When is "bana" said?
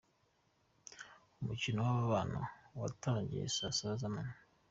2.13-2.39